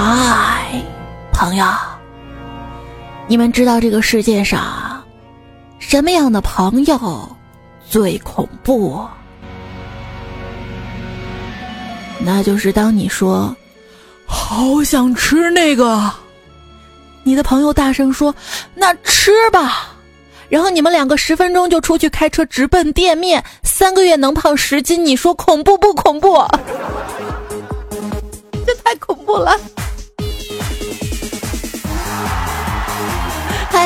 [0.00, 0.80] 嗨，
[1.32, 1.66] 朋友，
[3.26, 5.02] 你们知道这个世界上
[5.80, 7.36] 什么样的朋友
[7.90, 9.04] 最恐怖？
[12.20, 13.52] 那就是当你说
[14.24, 16.08] “好想吃那个”，
[17.24, 18.32] 你的朋友大声说
[18.76, 19.96] “那吃吧”，
[20.48, 26.40] 然后你们两个十分钟就出去开车直奔店面，三个月能胖十斤，你说恐怖不恐怖？
[28.64, 29.58] 这太恐怖了！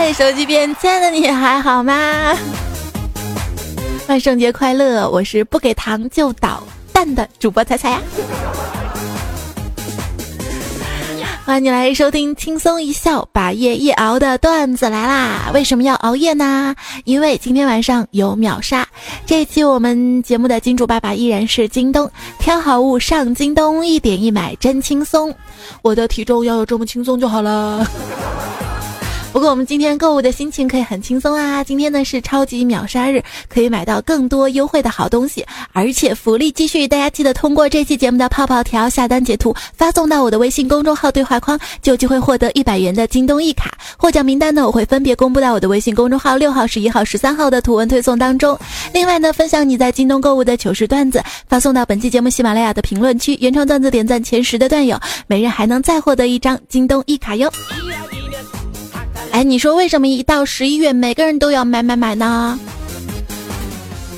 [0.05, 2.37] 嗨，手机边亲爱的你还好吗？
[4.09, 5.09] 万圣节快乐！
[5.09, 6.61] 我是不给糖就捣
[6.93, 8.01] 蛋的主播彩彩呀。
[11.45, 15.53] 欢迎你来收听轻松一笑把夜一熬的段子来啦！
[15.55, 16.75] 为什么要熬夜呢？
[17.05, 18.85] 因为今天晚上有秒杀。
[19.25, 25.33] 这期我们节目的金主爸爸依然是京东，挑好物上京东，一点一买真轻松。
[25.81, 27.87] 我的体重要有这么轻松就好了。
[29.33, 31.65] 不过我们今天购物的心情可以很轻松啊！
[31.65, 43.73] 今天呢是超级秒杀日，可以买到更多优惠的好东西，而且福利继续，大家记得通过这期节目的泡泡条下单截图，发送到我的微信公众号对话框，就有机会获得一百元的京东一卡。
[43.97, 48.57] 获奖名单呢，我会分别公布到我的微信公众号六号、十一号、十三号的图文推送当中。
[48.93, 57.51] 另外呢，分享你在京东购物的糗事段子，发送到本期节目喜马拉雅的评论区，原创段子点赞前十的段友，每人还能再获得一张京东一卡哟。
[59.33, 62.59] 哎，你说为什么一到十一月，每个人都要买买买呢？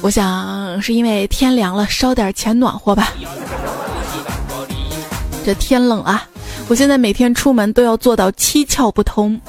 [0.02, 3.12] 我想是因为天凉了，烧点钱暖和吧。
[5.44, 6.26] 这天冷啊，
[6.68, 9.40] 我现在每天出门都要做到七窍不通：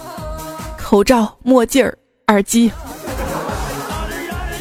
[0.77, 2.71] 口罩、墨镜儿、耳机。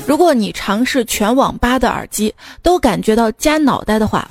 [0.06, 4.26] 如果你尝试全网吧的耳机都感觉到夹脑袋的话，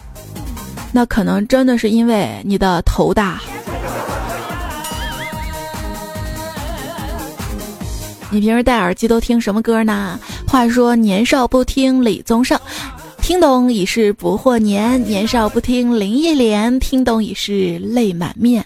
[0.91, 3.39] 那可能真的是因为你的头大。
[8.33, 10.19] 你平时戴耳机都听什么歌呢？
[10.47, 12.59] 话说年少不听李宗盛，
[13.21, 18.63] 听懂已是不惑年；年少不听林忆莲，听懂已是泪满面；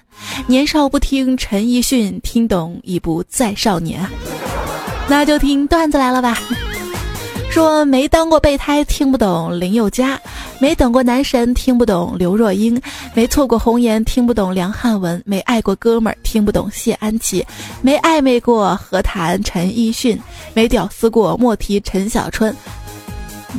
[0.47, 3.99] 年少不听陈奕迅，听懂已不再少年。
[5.09, 6.39] 那就听段子来了吧。
[7.49, 10.15] 说没当过备胎，听不懂林宥嘉；
[10.59, 12.79] 没等过男神，听不懂刘若英；
[13.15, 17.41] 没错过红颜，听不懂梁汉文；没爱过哥们儿，听不懂谢安琪；
[17.81, 20.15] 没暧昧过何谈陈奕迅；
[20.53, 22.53] 没屌丝过莫提陈小春；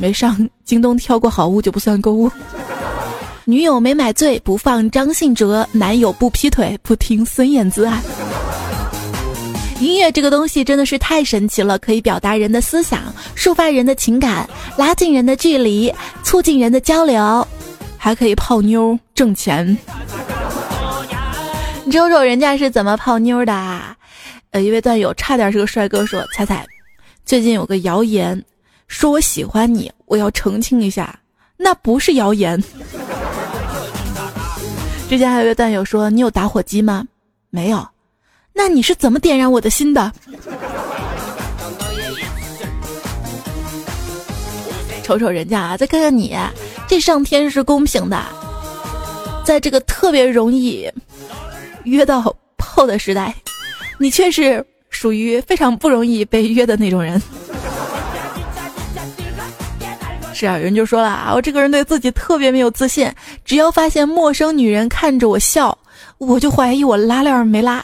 [0.01, 2.31] 没上京东挑过好物就不算购物；
[3.47, 8.01] 女友没买醉不放张信哲；男友不劈腿不听孙燕姿啊。
[9.81, 13.01] 音乐这个东西真的是太神奇了，可以表达人的思想，
[13.37, 15.93] 抒发人的情感，拉近人的距离，
[16.25, 17.47] 促进人的交流，
[17.97, 19.79] 还可以泡妞挣钱。
[21.85, 23.97] 你瞅瞅人家是怎么泡妞的啊？
[24.51, 26.67] 呃，一位段友差点是个帅哥，说：“彩彩，
[27.25, 28.43] 最近有个谣言，
[28.89, 31.17] 说我喜欢你，我要澄清一下，
[31.57, 32.61] 那不是谣言。
[35.09, 37.07] ”之前还有一位段友说：“你有打火机吗？”
[37.51, 37.87] 没有。
[38.59, 40.13] 那你是怎么点燃我的心的？
[45.05, 46.37] 瞅瞅人家啊，再看看你，
[46.89, 48.21] 这上天是公平的，
[49.45, 50.91] 在这个特别容易
[51.85, 53.33] 约到炮的时代，
[53.97, 57.23] 你却是属于非常不容易被约的那种人。
[60.35, 63.09] 是啊，有人就说了啊，我这个人对自己特别没有自信，
[63.45, 65.79] 只要发现陌生女人看着我笑。
[66.19, 67.81] 我就怀疑我拉链没拉。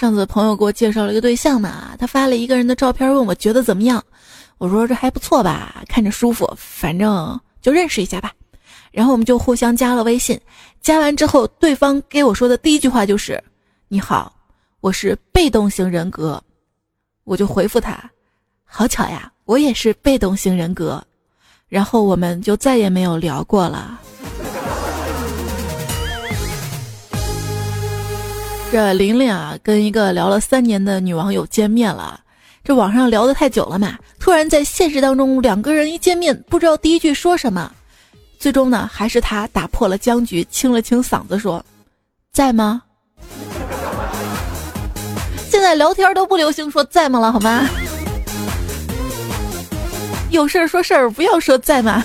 [0.00, 4.02] 上次朋友给我介绍了一个对象嘛，他发了一个人的照片，问我觉得怎么样。
[4.58, 8.32] 我说这还不错吧，看着舒服，反正就认识一下吧。
[8.90, 10.40] 然后我们就互相加了微信。
[10.80, 13.42] 加完之后，对方给我说的第一句话就是
[13.88, 14.34] ：“你好，
[14.80, 16.42] 我是被动型人格。”
[17.24, 18.02] 我就回复他
[18.64, 21.02] ：“好巧呀，我也是被动型人格。”
[21.72, 23.98] 然后我们就再也没有聊过了。
[28.70, 32.20] 这玲玲啊，跟一个聊了三年的女网友见面了。
[32.62, 37.72] 这网上聊的太久了嘛，突然在现实当中，两个人一见面，不知道第一句说什么。
[38.38, 41.64] 最终呢，还是他打破了僵局，清了清嗓子说
[42.34, 42.82] ：“在吗？”
[45.48, 47.66] 现在聊天都不流行说在吗了，好吗？
[50.32, 52.02] 有事儿说事儿，不要说在吗？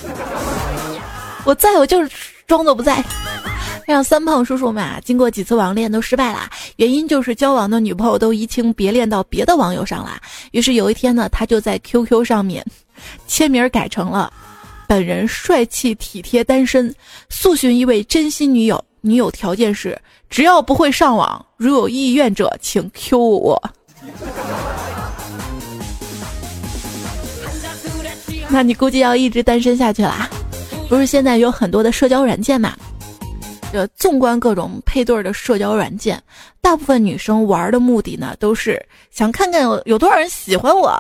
[1.45, 2.11] 我在我就是
[2.45, 3.03] 装作不在。
[3.85, 10.19] 让三胖叔叔嘛，经过几次网恋都失败了，原因就是交往的女朋友都移情别恋到别的网友上了。
[10.51, 12.65] 于是有一天呢，他就在 QQ 上面
[13.27, 14.29] 签名改成了
[14.87, 16.93] 本人帅气体贴单身，
[17.29, 18.83] 速寻一位真心女友。
[18.99, 19.97] 女友条件是，
[20.29, 23.63] 只要不会上网，如有意愿者请 Q 我。
[28.57, 30.27] 那你估计要一直单身下去啦。
[30.89, 32.73] 不是现在有很多的社交软件嘛？
[33.71, 36.19] 这纵观各种配对的社交软件，
[36.59, 40.91] 大部分女生玩的目的呢，都是想看看有有多少人喜欢我。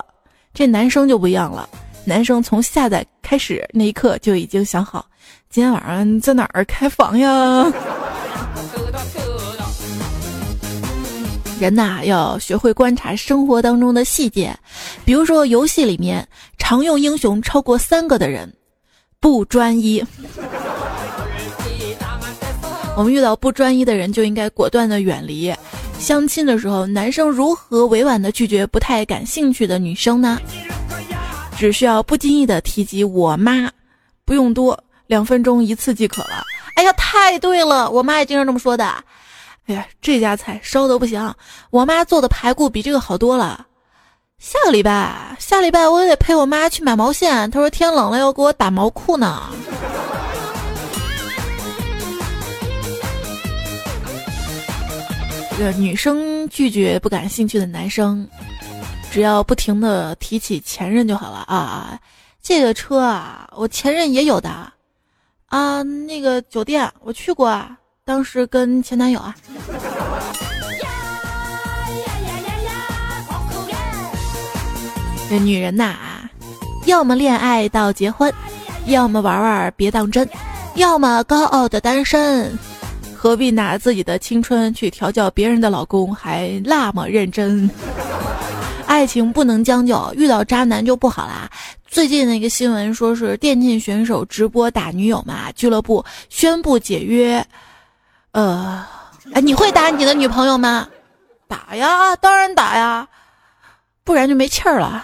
[0.53, 1.67] 这男生就不一样了，
[2.05, 5.03] 男生从下载开始那一刻就已经想好，
[5.49, 7.65] 今天晚上在哪儿开房呀？
[11.59, 14.55] 人呐，要学会观察生活当中的细节，
[15.03, 16.27] 比如说游戏里面
[16.57, 18.51] 常用英雄超过三个的人，
[19.19, 20.03] 不专一。
[22.95, 25.53] 我们遇到不专一的人，就应该果断的远离。
[25.99, 30.39] 相亲的时候，男生如何委婉的拒绝不太感兴趣的女生呢？
[31.57, 33.71] 只需要不经意的提及我妈，
[34.25, 36.43] 不用多，两分钟一次即可了。
[36.75, 38.93] 哎呀，太对了，我妈也经常这么说的。
[39.67, 41.33] 哎呀，这家菜烧的不行，
[41.71, 43.67] 我妈做的排骨比这个好多了。
[44.39, 49.49] 下个礼拜，下礼拜我也得陪我妈去买毛线，她说天冷了要给我打毛裤呢。
[55.57, 58.25] 这女生拒绝不感兴趣的男生，
[59.11, 61.99] 只要不停的提起前任就好了啊。
[62.41, 64.71] 这个车啊，我前任也有的
[65.47, 65.81] 啊。
[65.81, 67.77] 那个酒店我去过啊。
[68.07, 69.35] 当时跟前男友啊，
[75.29, 75.93] 这女人呐，
[76.85, 78.33] 要么恋爱到结婚，
[78.85, 80.25] 要么玩玩别当真，
[80.75, 82.57] 要么高傲的单身，
[83.13, 87.69] 何必拿自己的青春去调教别人的老公，还那么认真？
[88.85, 91.51] 爱情不能将就，遇到渣男就不好啦。
[91.89, 97.45] 最近那个新闻说是电竞选手直播打女友嘛，俱乐部宣布解约。
[98.37, 98.85] 呃，
[99.33, 100.87] 哎，你会打你的女朋友吗？
[101.47, 103.07] 打呀，当然打呀，
[104.03, 105.03] 不然就没气儿了。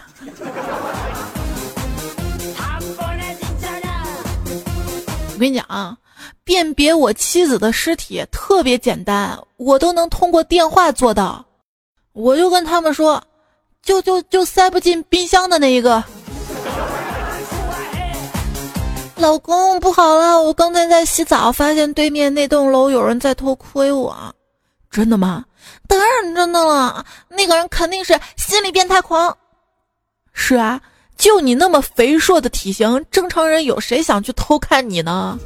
[5.34, 5.98] 我跟你讲啊，
[6.44, 11.44] 辨别我妻子的尸体特别简单，我都能通过电话做到。
[12.12, 13.20] 我就跟他们说，
[13.82, 16.04] 就就就塞不进冰箱的那一个。
[19.24, 20.44] 老公，不好了！
[20.44, 24.14] 我刚才在洗澡，发现对面那栋楼有人在偷窥我。
[24.92, 25.46] 真的吗？
[25.88, 27.06] 当然真的了。
[27.30, 29.34] 那个人肯定是心理变态狂。
[30.34, 30.82] 是啊，
[31.18, 35.40] 就你那么肥硕的体型，正常人有谁想去偷看你呢？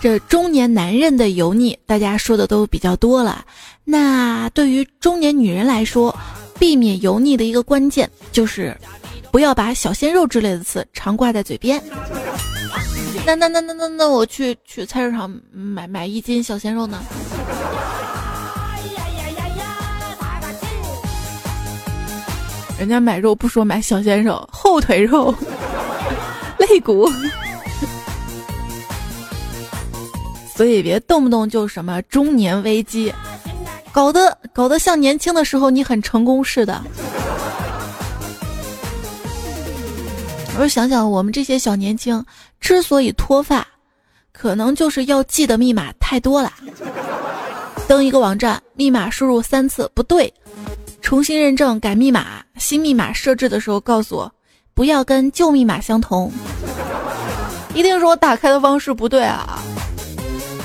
[0.00, 3.44] 这中年男人的油腻，大家说的都比较多了。
[3.90, 6.16] 那对于中年女人来说，
[6.60, 8.76] 避免油腻的一个关键就是，
[9.32, 11.82] 不要把小鲜肉之类的词常挂在嘴边。
[13.26, 17.02] 那那那那那那我去去菜市场买买一斤小鲜肉呢？
[22.78, 25.34] 人家买肉不说买小鲜肉，后腿肉、
[26.58, 27.10] 肋骨，
[30.54, 33.12] 所以别动不动就什么中年危机。
[33.92, 36.80] 搞得搞得像年轻的时候你很成功似的。
[40.58, 42.22] 我想想，我们这些小年轻
[42.60, 43.66] 之所以脱发，
[44.30, 46.52] 可能就是要记的密码太多了。
[47.88, 50.32] 登一个网站，密码输入三次不对，
[51.00, 54.30] 重新认证改密码，新密码设置的时候告诉我
[54.74, 56.30] 不要跟旧密码相同，
[57.74, 59.58] 一定是我打开的方式不对啊。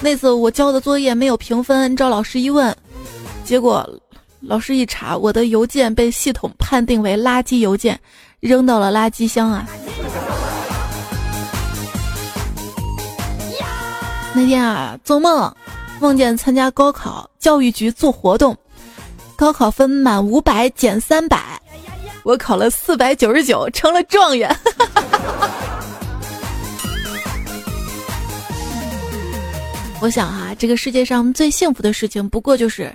[0.01, 2.75] 那次我交的作业没有评分，找老师一问。
[3.45, 3.87] 结果，
[4.41, 7.99] 老师一查，我的邮件被系统判定为垃圾邮件，
[8.39, 9.67] 扔到了垃圾箱啊！
[14.33, 15.55] 那天啊，做梦
[16.01, 18.57] 梦见参加高考，教育局做活动，
[19.35, 21.61] 高考分满五百减三百，
[22.23, 24.53] 我考了四百九十九，成了状元。
[30.01, 32.91] 我想哈，这个世界上最幸福的事情，不过就是。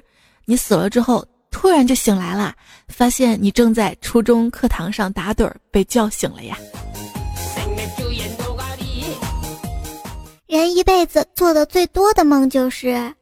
[0.51, 2.53] 你死了之后，突然就醒来了，
[2.89, 6.59] 发现你正在初中课堂上打盹儿，被叫醒了呀。
[10.49, 13.15] 人一辈子做的最多的梦就是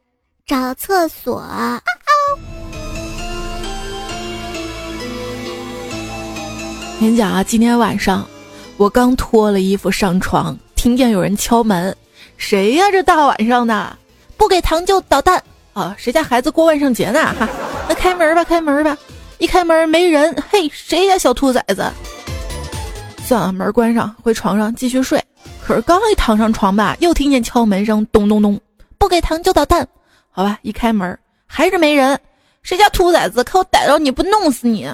[0.47, 1.45] 找厕所。
[6.99, 8.27] 跟你讲啊，今天晚上
[8.75, 11.95] 我刚脱了衣服上床，听见有人敲门，
[12.37, 12.89] 谁呀？
[12.89, 13.95] 这大晚上的，
[14.35, 15.43] 不给糖就捣蛋。
[15.73, 17.19] 啊，谁家孩子过万圣节呢？
[17.39, 17.47] 哈，
[17.87, 18.97] 那开门吧，开门吧！
[19.37, 21.89] 一开门没人，嘿，谁家小兔崽子？
[23.25, 25.23] 算了，门关上，回床上继续睡。
[25.63, 28.59] 可是刚一躺上床吧，又听见敲门声，咚咚咚，
[28.97, 29.87] 不给糖就捣蛋。
[30.31, 32.19] 好吧，一开门还是没人，
[32.63, 33.43] 谁家兔崽子？
[33.43, 34.89] 可我逮着你不弄死你！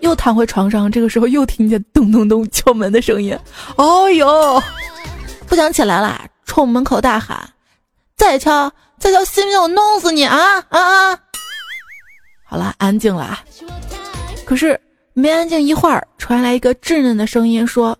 [0.00, 3.36] 又躺回床上，这个时候又听见咚咚咚敲门的声音。
[3.76, 4.62] 哦呦，
[5.46, 7.38] 不想起来了，冲门口大喊
[8.22, 11.18] ：“再敲，再敲，信不信我弄死你啊啊啊！”
[12.46, 13.40] 好了，安静了。
[14.46, 14.80] 可是
[15.12, 17.98] 没安静一会儿，传来一个稚嫩的声音说：“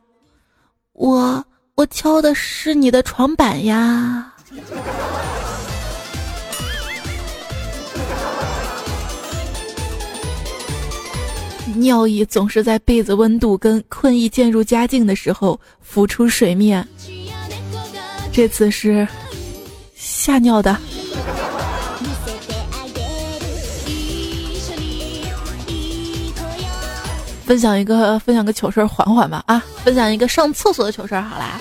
[0.95, 4.33] 我我敲的是你的床板呀。”
[11.75, 16.87] 尿意总是在被子温度跟困意渐入佳境的时候浮出水面。
[18.33, 19.07] 这次是
[20.05, 20.77] 吓尿的。
[27.45, 29.63] 分享一个分享个糗事儿，缓缓吧啊！
[29.85, 31.61] 分享一个上厕所的糗事儿，好啦，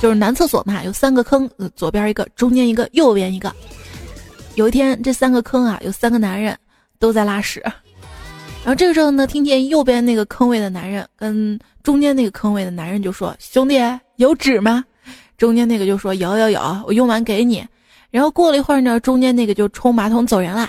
[0.00, 3.52] 就是男厕所嘛，有三个坑，左边一个，中间一个，右边一个。
[4.54, 6.56] 有一天，这三个坑啊，有三个男人
[7.00, 7.60] 都在拉屎。
[8.64, 13.80] 然后这个时候呢，听见右边那个坑位的男人跟中间那个坑位的男人就说：“兄弟，
[14.16, 14.84] 有纸吗？”
[15.38, 17.66] 中间那个就说：“有有有，我用完给你。”
[18.12, 20.68] 然后过了一会儿呢，中间那个就冲马桶走人了。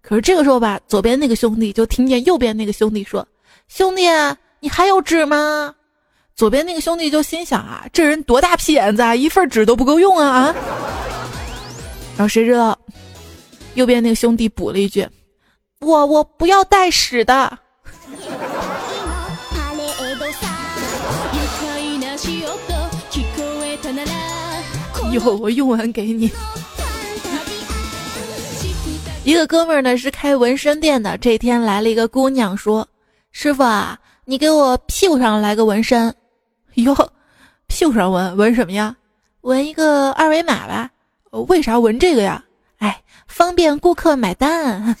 [0.00, 3.28] 可是这个时候吧，左边那个兄弟就听见右边那个兄弟说
[3.68, 4.04] ：“兄弟，
[4.58, 5.74] 你还有纸吗？”
[6.34, 10.54] 左边那个兄弟就心想啊，这人多大屁眼子啊，一份纸都不够用啊啊！
[12.16, 12.78] 然后谁知道，
[13.74, 15.06] 右边那个兄弟补了一句。
[15.80, 17.58] 我我不要带屎的。
[25.12, 26.30] 有我用完给你。
[29.28, 32.88] 一个哥们儿呢是开纹身店的，这天来了一个姑娘说
[33.30, 36.14] ：“师傅啊，你给我屁股上来个纹身。”
[36.76, 36.96] 哟，
[37.66, 38.96] 屁股上纹纹什么呀？
[39.42, 40.90] 纹一个二维码吧。
[41.46, 42.42] 为啥纹这个呀？
[42.78, 44.96] 哎，方便顾客买单。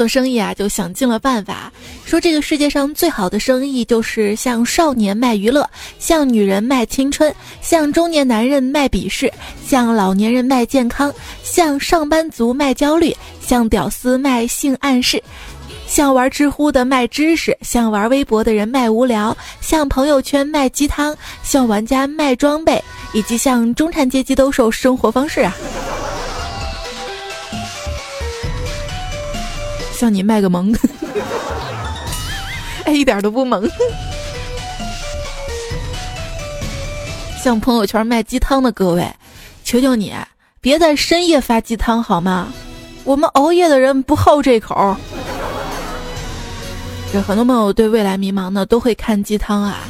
[0.00, 1.70] 做生意啊，就想尽了办法，
[2.06, 7.30] 说这个世界上最好的生意就是向少年卖娱乐，向女人卖青春，
[7.60, 9.30] 向中年男人卖鄙视，
[9.62, 15.22] 向老年人卖健康，向上班族卖焦虑，向屌丝卖性暗示。
[15.86, 25.54] 向玩知乎的卖知识，向玩微博的人卖无聊，向朋友圈卖鸡汤，向玩家卖装备，以及向中产阶级兜售生活方式啊！
[30.00, 30.74] 向你卖个萌，
[32.86, 33.68] 哎，一点都不萌。
[37.38, 39.06] 向朋友圈卖鸡汤的各位，
[39.62, 40.10] 求求你
[40.58, 42.50] 别在深夜发鸡汤好吗？
[43.04, 44.96] 我们熬夜的人不好这口。
[47.12, 49.80] 这很多朋友对未来迷茫呢，都会看鸡汤啊。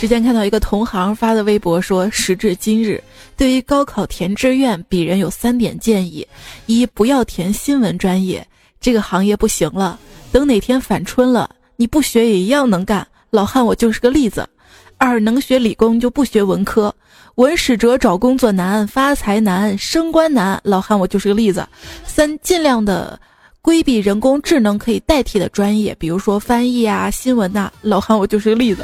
[0.00, 3.00] 之前看到一个同行发的微博说，时至今日，
[3.36, 6.26] 对于高考填志愿，鄙人有三点建议：
[6.66, 8.44] 一，不要填新闻专业，
[8.80, 9.98] 这个行业不行了。
[10.32, 13.06] 等哪天反春了，你不学也一样能干。
[13.30, 14.48] 老汉我就是个例子。
[14.96, 16.94] 二，能学理工就不学文科，
[17.36, 20.60] 文史哲找工作难，发财难，升官难。
[20.62, 21.66] 老汉我就是个例子。
[22.04, 23.18] 三，尽量的。
[23.62, 27.70] 规避人工智能可以代替的专业，比如说翻译啊、新闻呐。
[27.82, 28.82] 老汉，我就是个例子。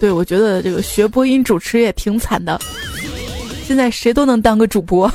[0.00, 2.60] 对，我觉得这个学播音主持也挺惨的。
[3.64, 5.08] 现在谁都能当个主播。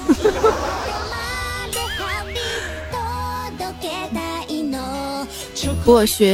[5.65, 6.27] 不过学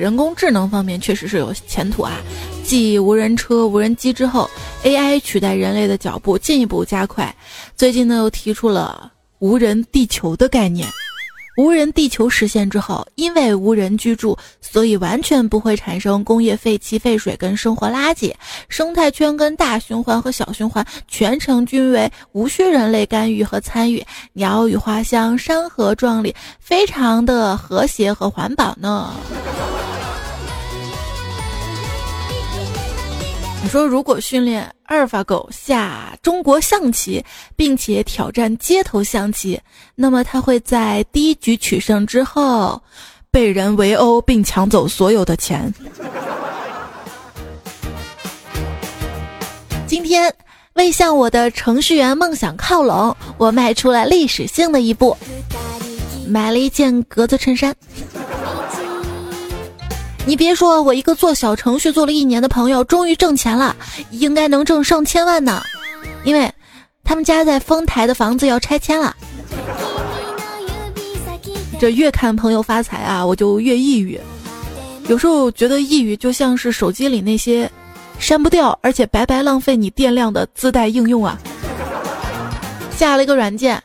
[0.00, 2.20] 人工智能方面确实是有前途啊！
[2.64, 4.48] 继无人车、无人机之后
[4.82, 7.34] ，AI 取代人类的脚步进一步加快。
[7.76, 9.12] 最近呢，又提出了。
[9.40, 10.88] 无人地球的概念，
[11.58, 18.32] 无人地球实现之后，因为无人居住，所以完全不会产生工业废气、废水跟生活垃圾，
[18.68, 29.12] 生态圈跟大循环和小循环全程均为无需人类干预和参与，鸟语花香，山河壮丽，非常的和谐和环保呢。
[33.60, 37.22] 你说，如果训练阿尔法狗下中国象棋，
[37.56, 39.60] 并且挑战街头象棋，
[39.94, 42.80] 那么它会在第一局取胜之后，
[43.30, 45.72] 被人围殴并抢走所有的钱。
[49.86, 50.32] 今天，
[50.74, 55.16] 为向我的程序员梦想靠拢，我迈出了历史性的一步，
[56.26, 57.74] 买了一件格子衬衫。
[60.28, 63.74] 你别说，我一个做小程序做了一年的朋友，终于挣钱了，
[64.10, 65.62] 应该能挣上千万呢。
[66.22, 66.52] 因为，
[67.02, 69.16] 他们家在丰台的房子要拆迁了。
[71.80, 74.20] 这越看朋友发财啊，我就越抑郁。
[75.08, 77.70] 有时候觉得抑郁就像是手机里那些
[78.18, 81.38] 删不掉而且白白浪费你电量的自带应用啊。
[82.94, 83.82] 下了一个软件，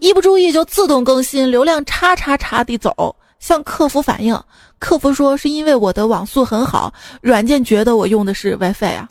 [0.00, 3.16] 一不注意就自动更新，流量叉叉叉地走。
[3.38, 4.34] 向客服反映，
[4.78, 9.08] 客服说是因为我的网速很好，软件觉得我用的是 WiFi 啊。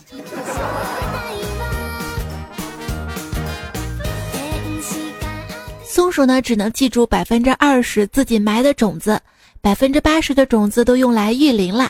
[5.83, 9.19] 松鼠呢，只能记住百分之二十自己埋的种子，
[9.61, 11.89] 百分之八十的种子都用来育林啦。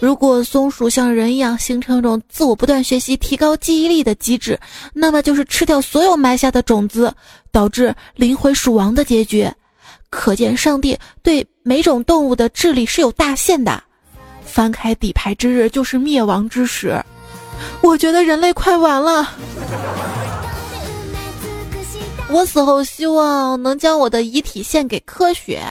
[0.00, 4.58] 如果松鼠像人一样形成一种自我不断学习、提高记忆力的机制，
[4.92, 7.14] 那么就是吃掉所有埋下的种子，
[7.52, 9.48] 导致灵魂鼠王的结局。
[10.10, 13.82] 可见上帝对每种动物的智力是有大限的。
[14.44, 17.02] 翻开底牌之日就是灭亡之时。
[17.80, 19.30] 我觉得人类快完了。
[22.28, 25.62] 我死后希望能将我的遗体献给科学，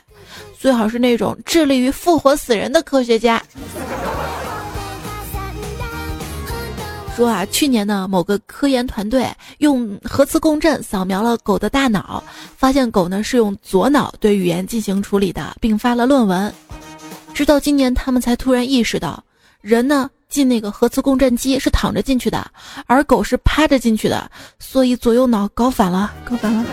[0.59, 3.39] 最好是那种致力于复活死人的科学家。
[7.15, 9.27] 说啊，去年呢，某个科研团队
[9.59, 12.23] 用核磁共振扫描了狗的大脑，
[12.57, 16.51] 发现狗呢是用左脑对语言进行处理的，并发了论文。
[17.31, 19.23] 直到今年，他们才突然意识到，
[19.61, 22.43] 人呢进那个核磁共振机是躺着进去的，
[22.87, 26.65] 而狗是趴着进去的，所以左右脑搞反了，搞反了。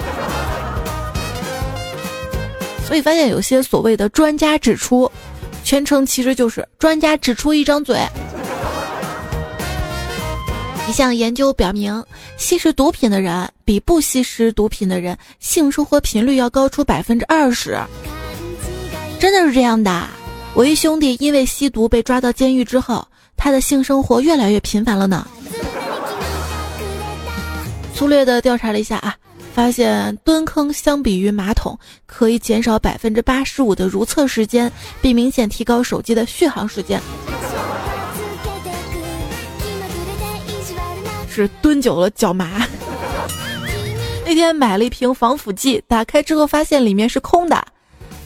[2.86, 5.10] 所以发现有些所谓的专家指出，
[5.64, 8.00] 全程其实就是专家指出一张嘴。
[10.90, 12.04] 一项研究表明，
[12.36, 17.78] 吸食毒品的人比不吸食毒品的人性生活频率要高出百分之二十。
[19.20, 20.08] 真的是这样的。
[20.52, 23.06] 我一兄弟因为吸毒被抓到监狱之后，
[23.36, 25.24] 他的性生活越来越频繁了呢。
[27.94, 29.14] 粗略的调查了一下啊，
[29.54, 34.68] 发现蹲坑相比于马桶可以减少百分之八十五的如厕时间，
[35.00, 37.00] 并明显提高手机的续航时间。
[41.40, 42.66] 是蹲久了脚麻。
[44.24, 47.64] 那天买了一瓶防腐剂，打开之后发现里面是空的。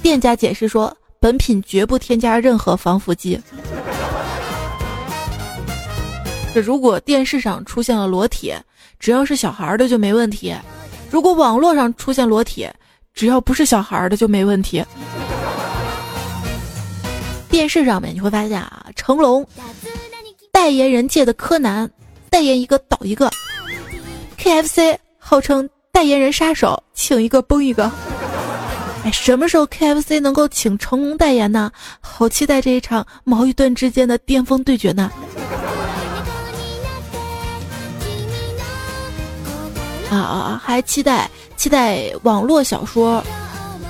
[0.03, 3.41] 店家解释说，本品绝不添加任何防腐剂。
[6.55, 8.55] 这如果电视上出现了裸体，
[9.01, 10.55] 只要是小孩的就没问题；
[11.11, 12.69] 如果网络上出现裸体，
[13.15, 14.85] 只要不是小孩的就没问题。
[17.49, 19.47] 电视上面你会发现啊，成龙
[20.53, 21.91] 代言人界的柯南。
[22.35, 23.31] 代言一个倒一个
[24.37, 27.89] ，KFC 号称代言人杀手，请一个崩一个。
[29.05, 31.71] 哎，什么时候 KFC 能够请成龙代言呢？
[32.01, 35.13] 好期待这一场毛与盾之间的巅峰对决呢！
[40.11, 40.61] 啊啊啊！
[40.61, 43.23] 还期待期待网络小说。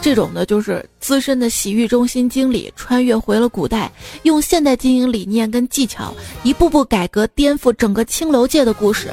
[0.05, 3.91] 这种的就是资深的洗浴中心经理穿越回了古代，
[4.25, 9.11] 用现代经营理念跟技巧，一步步改革颠覆整个青楼界的故事。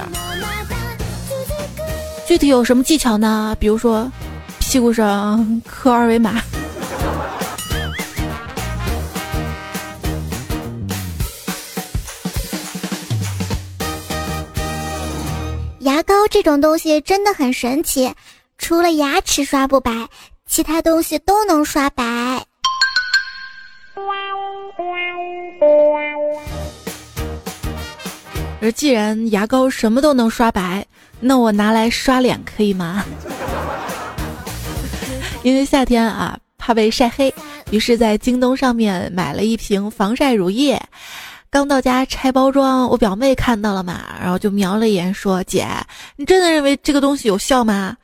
[2.27, 3.55] 具体有什么技巧呢？
[3.57, 4.11] 比如说，
[4.59, 6.41] 屁股上刻二维码。
[15.79, 18.13] 牙膏这种东西真的很神奇，
[18.57, 19.89] 除了牙齿刷不白。
[20.51, 22.03] 其他东西都能刷白。
[28.61, 30.85] 而既然牙膏什么都能刷白，
[31.21, 33.05] 那我拿来刷脸可以吗？
[35.41, 37.33] 因为夏天啊，怕被晒黑，
[37.69, 40.77] 于是在京东上面买了一瓶防晒乳液。
[41.49, 45.65] 刚到家拆包装，我表妹看到了嘛，然后就瞄了一眼，说：“姐，
[46.17, 47.95] 你真的认为这个东西有效吗？”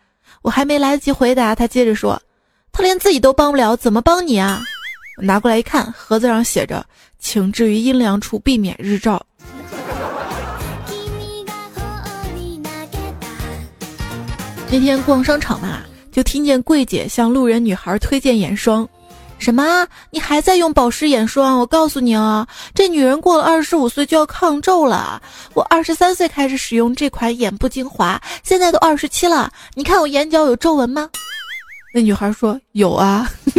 [0.43, 2.17] 我还没来得及回答，她接着说。
[2.77, 4.61] 他连自己都帮不了，怎么帮你啊？
[5.19, 6.85] 拿过来一看，盒子上写着
[7.17, 9.19] ：“请置于阴凉处，避免日照。”
[14.69, 15.79] 那天逛商场嘛，
[16.11, 18.87] 就听见柜姐向路人女孩推荐眼霜。
[19.39, 19.87] 什么？
[20.11, 21.57] 你还在用保湿眼霜？
[21.57, 25.19] 我告诉你啊，这女人过了二十五岁就要抗皱了。
[25.55, 31.09] 我二十三岁开始使用这款眼部精华，现在都二十七了，你看我眼角有皱纹吗？
[31.97, 33.27] 那女孩说：“有啊。”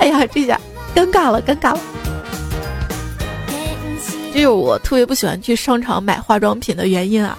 [0.00, 0.58] 哎呀，这下
[0.94, 1.80] 尴尬了，尴尬了。
[4.32, 7.36] 这是我特别不喜欢去商场买化妆品的原因啊，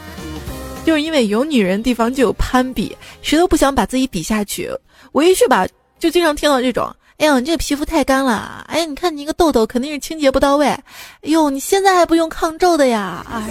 [0.86, 4.70] 就是因为有女人地方就有攀比，谁都不想把自己比下去。
[5.14, 5.66] 我一去吧，
[5.98, 10.84] 就经常听到这种：“哎呀，你这个皮肤太干了，哎呀，你看你一个痘痘肯定是清洁不到位，哎
[11.24, 13.50] 呦，你现在还不用抗皱的呀，哎，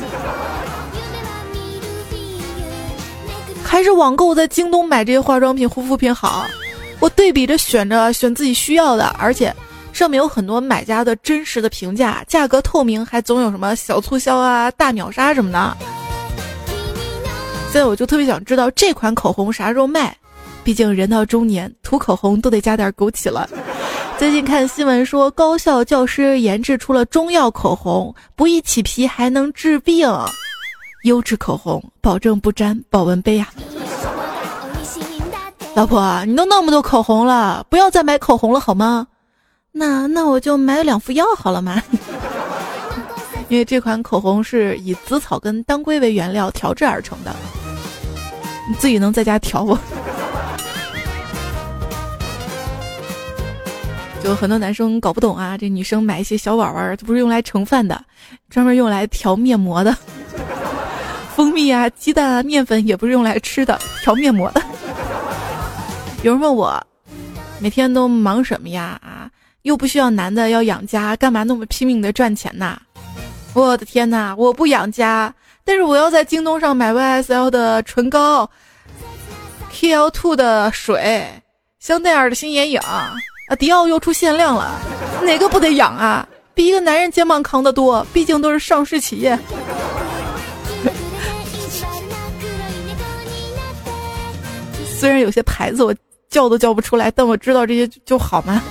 [3.66, 6.46] 还是网购在京东买这些化妆品、护肤品好。
[7.00, 9.54] 我对比着选着选自己需要的，而且
[9.92, 15.76] 上面有很多买家的真实的评价，价格透明，还总有什么小促销啊、大秒杀什么的。
[17.70, 20.16] 现在我就特别想知道这款口红啥时候卖。
[20.64, 23.48] 毕竟人到中年，涂口红都得加点枸杞了。
[24.18, 30.10] 最近看新闻说，高校教师研制出了中药口红，不易起皮，还能治病。
[31.02, 33.48] 优质口红，保证不沾保温杯呀。
[35.74, 39.06] 老婆，你都那么多口红了，不要再买口红了好吗？
[39.72, 41.82] 那那我就买两副药好了嘛。
[43.48, 47.36] 因为这款口红是以紫草跟当归为原料调制而成的，
[48.68, 49.78] 你自己能在家调不？
[54.24, 58.02] 就很多男生搞不懂啊，这女生买一些小碗碗，这不是用来盛饭的，
[58.50, 59.94] 专门用来调面膜的。
[61.36, 64.62] 蜂蜜啊、鸡蛋啊、面粉也不是用来吃的，调面膜的。
[66.22, 66.82] 有人问我，
[67.60, 68.98] 每天都忙什么呀？
[69.04, 69.28] 啊，
[69.60, 72.78] 又不需要男的要养家，干嘛那么拼命的赚钱呐？
[73.52, 75.30] 我的天呐，我不养家，
[75.62, 78.48] 但是我要在京东上买 YSL 的唇膏
[79.70, 81.22] ，KL Two 的水，
[81.78, 82.80] 香奈儿的新眼影。
[82.80, 83.14] 啊，
[83.58, 84.80] 迪奥又出限量了，
[85.22, 86.26] 哪个不得养啊？
[86.54, 89.38] 比一个男人肩膀扛得多，毕竟都是上市企业。
[94.98, 95.94] 虽然有些牌子我
[96.30, 98.62] 叫都叫不出来，但我知道这些就好吗？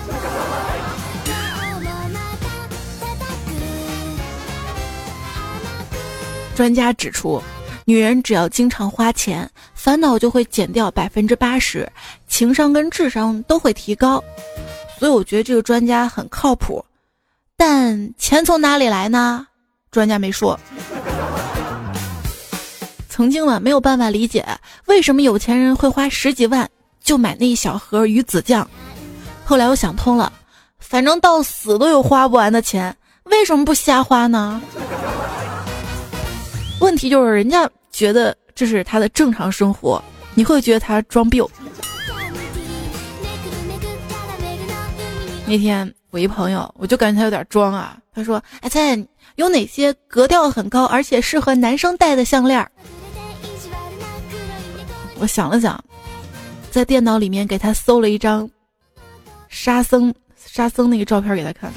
[6.55, 7.41] 专家指出，
[7.85, 11.87] 女人只要经常花钱，烦恼就会减掉百分之八十，
[12.27, 14.23] 情商跟智商都会提高。
[14.97, 16.83] 所以我觉得这个专家很靠谱，
[17.55, 19.45] 但钱从哪里来呢？
[19.91, 20.59] 专家没说。
[23.15, 24.45] 曾经呢，没有办法理解
[24.87, 26.69] 为什么有钱人会花十几万
[27.01, 28.69] 就买那一小盒鱼子酱。
[29.45, 30.33] 后来我想通了，
[30.79, 34.61] 反正到死都有花不完的钱，为什么不瞎花呢？
[36.81, 41.41] 问题就是人家觉得这是他的正常生活，你会觉得他装逼。
[45.45, 47.97] 那天我一朋友，我就感觉他有点装啊。
[48.13, 49.01] 他说：“哎，猜
[49.35, 52.69] 有哪些格调很高，而且适合男生戴的项链？”
[55.19, 55.83] 我想了想，
[56.71, 58.49] 在电脑里面给他搜了一张
[59.49, 61.71] 沙僧沙僧那个照片给他看。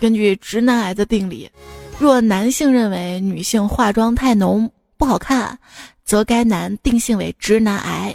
[0.00, 1.50] 根据直男癌的定理，
[1.98, 5.58] 若男性认为女性化妆太浓不好看。
[6.06, 8.14] 则该男定性为直男癌。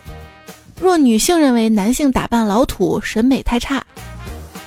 [0.79, 3.83] 若女性认为男性打扮老土、审美太差，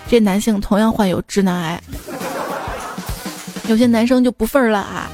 [0.08, 1.80] 这男性同样患有直男癌。
[3.68, 5.10] 有些男生就不忿了啊，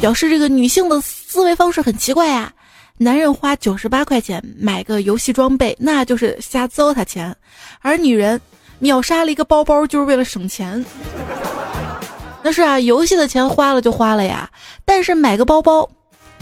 [0.00, 2.52] 表示这个女性的思维方式很奇怪呀。
[2.96, 7.32] 男人花九十八块钱买个游戏装备，那就是瞎糟蹋钱；
[7.80, 8.40] 而女人
[8.78, 10.84] 秒杀了一个包包，就是为了省钱。
[12.42, 14.48] 那是啊，游戏的钱花了就花了呀，
[14.84, 15.88] 但是买个包包。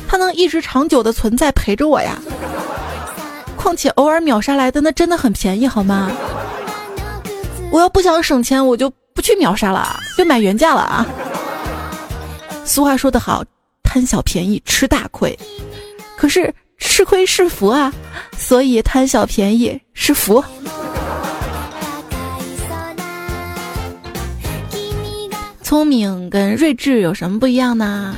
[0.09, 2.19] 它能一直长久的存在陪着我呀，
[3.57, 6.11] 况且偶尔秒杀来的那真的很便宜，好吗？
[7.71, 11.07] 我要不想省钱，我就不去秒杀了，就买原价了啊。
[12.65, 13.45] 俗话说得好，
[13.83, 15.39] 贪小便宜吃大亏，
[16.17, 17.93] 可是吃亏是福啊，
[18.37, 20.43] 所以贪小便宜是福。
[25.63, 28.15] 聪明跟睿智有什么不一样呢？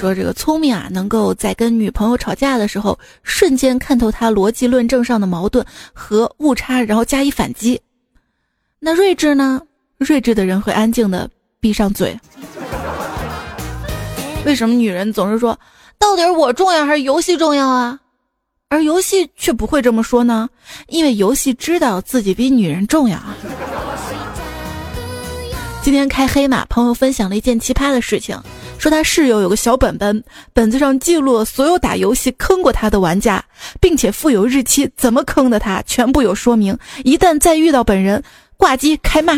[0.00, 7.80] 说这个聪明啊，能够在跟女朋友吵架的时候，瞬间看透她逻辑论证上的矛盾和误差，然后加以反击。
[8.80, 9.62] 那睿智呢？
[10.04, 11.28] 睿智的人会安静的
[11.60, 12.18] 闭上嘴。
[14.44, 15.58] 为什么女人总是说，
[15.98, 17.98] 到底是我重要还是游戏重要啊？
[18.68, 20.48] 而游戏却不会这么说呢？
[20.88, 23.18] 因为游戏知道自己比女人重要。
[25.82, 28.40] 今天开黑马，朋友分享了一件奇葩的事情。
[28.78, 33.44] 说他室友有个小本本，本子上记录了所有打游戏坑过他的玩家，
[33.80, 36.76] 并且附有日期，怎么坑的他全部有说明。
[37.04, 38.20] 一旦再遇到本人，
[38.62, 39.34] 挂机开骂。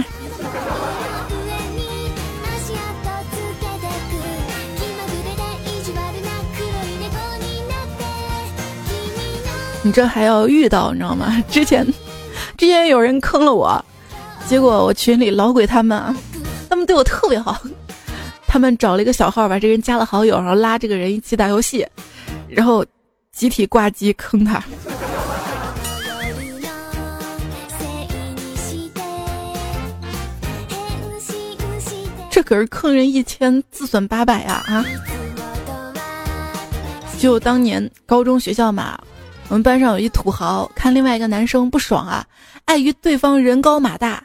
[9.81, 11.43] 你这还要遇到，你知道吗？
[11.49, 11.87] 之前，
[12.59, 13.83] 之前有人坑了我，
[14.47, 16.15] 结果我群里老鬼他们，
[16.69, 17.59] 他们对我特别好。
[18.47, 21.87] 他们找了一个小号，把这个人加了好友，然后拉这个人一起打游戏，
[22.47, 22.85] 然后
[23.33, 24.63] 集体挂机坑他。
[32.35, 34.55] 这可是坑人一千，自损八百呀！
[34.67, 34.85] 啊！
[37.17, 39.01] 就当年高中学校嘛，
[39.47, 42.27] 我们班上有一土豪，看另外一个男生不爽啊，
[42.65, 44.21] 碍于对方人高马大，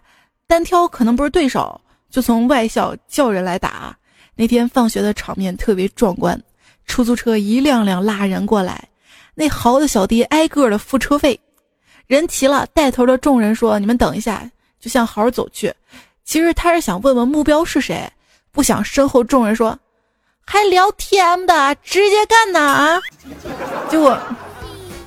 [0.48, 3.96] 单挑可能不是对手，就从外校叫人来打。
[4.36, 6.42] 那天放学的场面特别壮观，
[6.88, 8.90] 出租车一辆辆拉人过来，
[9.36, 11.40] 那豪的小弟挨个的付车费，
[12.08, 14.50] 人齐了，带头的众人说：“你们等一下。”
[14.82, 15.72] 就向豪走去。
[16.30, 18.08] 其实他是想问问目标是谁，
[18.52, 19.76] 不想身后众人说，
[20.46, 23.02] 还聊 T M 的，直接干呐啊！
[23.90, 24.16] 结果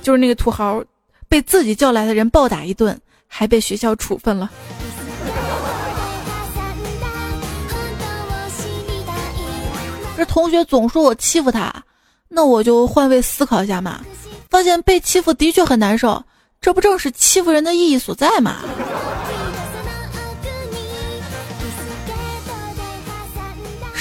[0.01, 0.83] 就是那个土豪
[1.29, 4.51] 被自己叫来的人暴打一顿，还被学校处分了。
[10.17, 11.73] 这同学总说我欺负他，
[12.27, 14.01] 那我就换位思考一下嘛，
[14.49, 16.21] 发现被欺负的确很难受，
[16.59, 18.57] 这不正是欺负人的意义所在吗？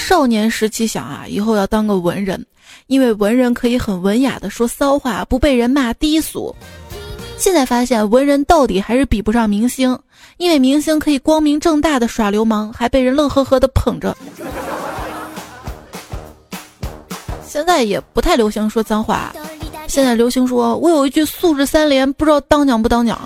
[0.02, 2.44] 少年时期想啊，以后要当个文人，
[2.88, 6.54] 因为文人可以很文雅的说骚话，不被人骂低俗。
[7.38, 9.98] 现在发现文人到底还是比不上明星，
[10.36, 14.14] 因为明星可以光明正大的耍流氓，还被人乐呵呵的捧着。
[17.46, 19.32] 现在也不太流行说脏话，
[19.86, 23.18] 现在流行说我有一句素质三连，不知道当讲不当讲。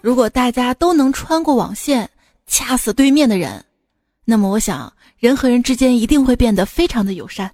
[0.00, 2.08] 如果大家都能穿过网线，
[2.46, 3.64] 掐死对面的人。
[4.30, 7.50] 那么我想，人和人之间一定会变得非常的友善。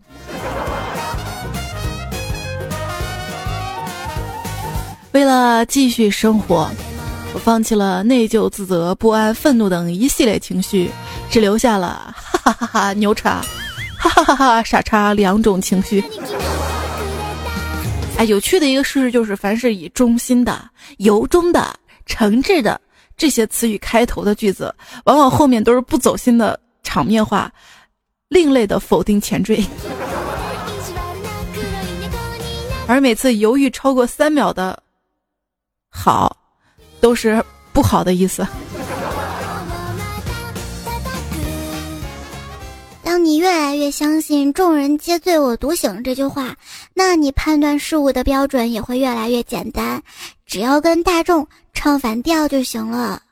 [5.13, 6.69] 为了继续生活，
[7.33, 10.91] 我放弃了内疚、自责、不安、愤怒等一系列情绪，
[11.31, 13.41] 只留下了哈哈哈哈牛叉、
[13.97, 16.03] 哈哈哈哈傻叉两种情绪。
[18.17, 21.73] 哎，有趣的一个事实就是，凡是以忠心的、由衷的、
[22.05, 22.81] 诚挚的
[23.17, 26.59] 这些词语开头的句子，往往后面都是不走心的。
[26.85, 27.51] 场面化、
[28.29, 29.65] 另类的否定前缀，
[32.87, 34.81] 而每次犹豫超过三秒的
[35.91, 36.37] “好”，
[37.01, 37.43] 都是
[37.73, 38.47] 不好的意思。
[43.03, 46.55] 当你越来越相信“众人皆醉我独醒”这句话，
[46.95, 50.01] 那你判断事物的标准也会越来越简单，
[50.47, 53.23] 只要跟大众唱反调就行了。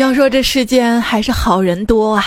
[0.00, 2.24] 要说这世间还是好人多啊！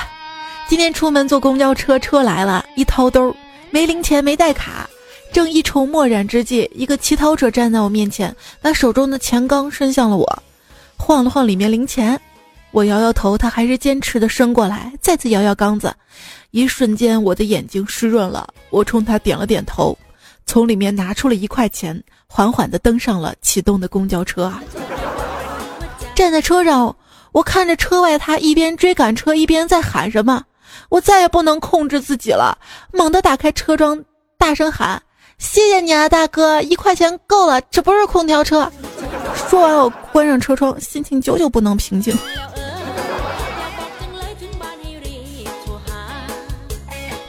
[0.68, 3.36] 今天出门坐公交车，车来了，一掏兜，
[3.72, 4.88] 没零钱，没带卡，
[5.32, 10.44] 正一筹莫展之际，一个乞讨者站在我面前，把手中的钱缸伸向了我，
[10.98, 12.20] 晃了晃里面零钱，
[12.70, 15.92] 我摇摇头，他还是坚持的伸过来，再次摇摇缸子，
[16.52, 19.98] 一瞬间我的眼睛湿润了，我冲他点了点头，
[20.46, 24.62] 从里面拿出了一块钱，缓缓的登上了启动的公交车啊！
[26.14, 26.96] 站在车上。
[27.34, 30.44] 我看着车外，他一边追赶车，一边在喊什么。
[30.90, 32.58] 我再也不能控制自己了，
[32.92, 34.02] 猛地打开车窗，
[34.38, 35.02] 大声喊
[35.38, 38.72] ：“谢谢你啊，大哥，一块钱够了，这不是空调车。”
[39.50, 42.16] 说完，我关上车窗，心情久久不能平静。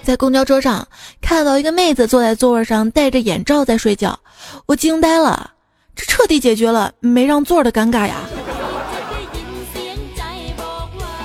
[0.02, 0.86] 在公交车上
[1.22, 4.18] 看到一个妹子坐在座位上，戴着眼罩在睡觉，
[4.66, 5.50] 我惊呆了，
[5.96, 8.16] 这彻底解决了没让座的尴尬呀。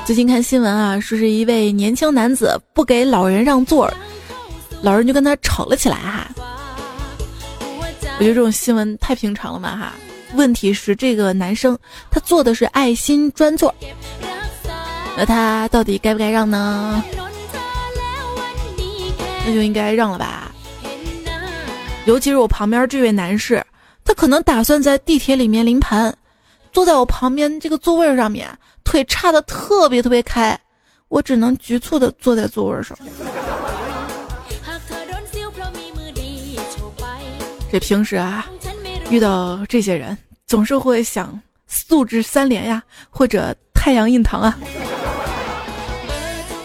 [0.10, 3.88] 最近看新闻啊，说是一位年轻男子不给老人让座，
[4.82, 6.28] 老人就跟他吵了起来哈。
[7.60, 9.94] 我觉得这种新闻太平常了嘛哈。
[10.34, 11.78] 问题是这个男生
[12.10, 13.72] 他坐的是爱心专座，
[15.16, 17.04] 那他到底该不该让呢？
[19.46, 20.52] 那就应该让了吧。
[22.06, 23.64] 尤其是我旁边这位男士，
[24.04, 26.12] 他可能打算在地铁里面临盘，
[26.74, 28.50] 坐在我旁边这个座位上面。
[28.90, 30.60] 腿叉的特别特别开，
[31.10, 32.98] 我只能局促的坐在座位上。
[37.72, 38.50] 这平时啊，
[39.12, 44.58] 遇到这些人，总是会想素质三连呀，或者太阳印堂啊。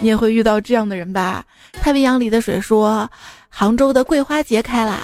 [0.01, 1.45] 你也会遇到这样的人吧？
[1.75, 3.07] 太平洋里的水说，
[3.51, 4.99] 杭州的桂花节开了，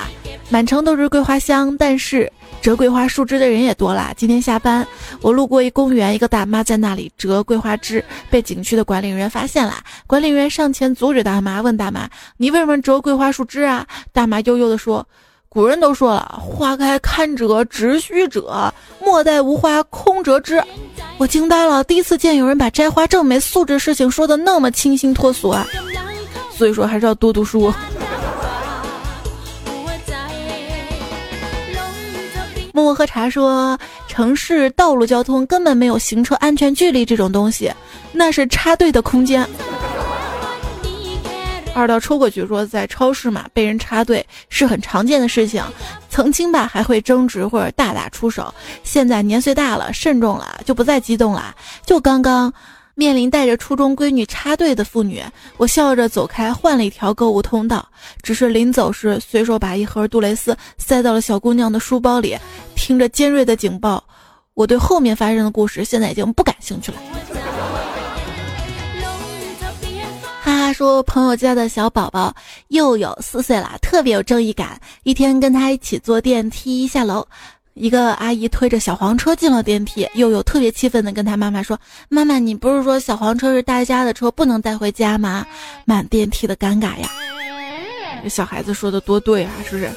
[0.49, 2.33] 满城都是桂花香，但是。
[2.61, 4.13] 折桂花树枝的人也多了。
[4.17, 4.87] 今天下班，
[5.23, 9.75] 我路过一公园，一个大妈在那里折桂花枝，被景区的管理人员发现了。
[10.07, 15.07] 管理员上前阻止大妈，问大妈：“你为什么折桂花树枝啊？”大妈悠悠地说
[15.49, 20.63] ：“古人都说了，花开堪折直须折，莫待无花空折枝。
[21.17, 25.67] 我惊呆了，第一次见有人把摘花这么没素质事情说的那么清新脱俗啊！
[26.55, 27.73] 所以说还是要多读书。
[32.81, 37.71] 默默喝茶说，城市道路交通根本没有行车安全距离这种东西，
[38.11, 39.47] 那是插队的空间。
[41.75, 45.63] 二道抽过去说，在超市嘛，被人插队是很常见的事情。
[46.09, 48.53] 曾经吧，还会争执或者大打出手。
[48.83, 51.55] 现在年岁大了，慎重了，就不再激动了。
[51.85, 52.51] 就刚刚
[53.01, 55.25] 面临带着初中闺女插队的妇女，
[55.57, 57.89] 我笑着走开，换了一条购物通道。
[58.23, 62.37] 只是临走时，随手把一盒杜蕾斯塞到了小姑娘的书包里。
[62.77, 64.05] 听着尖锐的警报，
[64.53, 66.99] 我对后面发生的故事现在已经不感兴趣了。
[70.43, 72.35] 哈哈说：“朋友家的小宝宝
[72.69, 74.79] 又有四岁了，特别有正义感。
[75.05, 77.27] 一天跟他一起坐电梯下楼，
[77.81, 85.47] 一个阿姨推着小黄车进了电梯，又有特别气愤的跟他妈妈说：‘妈妈，你不是说小黄车是大家的车，不能带回家吗？’
[85.87, 87.09] 满电梯的尴尬呀。
[88.23, 89.91] 这小孩子说的多对啊，是不是？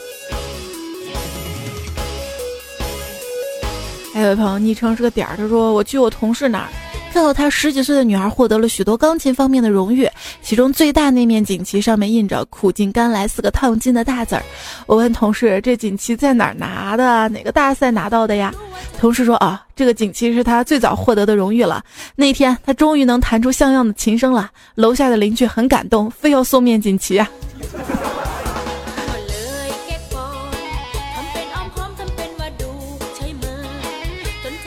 [4.14, 6.70] 还有一朋友昵称是个点儿，他说：我去我同事那儿。”
[7.14, 10.10] 看到他十几岁的女儿获得了许多钢琴方面的荣誉，
[10.42, 14.42] 其中最大那面锦旗上面印着“苦尽甘来”四个烫金的大字儿。
[14.88, 17.30] 我问同事：“这锦旗在哪儿拿的？
[17.30, 18.52] 哪个大赛拿到的呀？”
[19.00, 21.84] 同事说：“啊，这个锦旗是他最早获得的荣誉了。
[22.16, 27.30] 那天他终于能弹出像样的琴声了，楼下的邻居很感动，非要送面锦旗啊。”